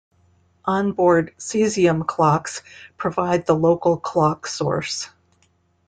On-board 0.65 1.35
cesium 1.37 2.07
clocks 2.07 2.63
provide 2.97 3.45
the 3.45 3.53
local 3.53 3.97
clock 3.97 4.47
source. 4.47 5.07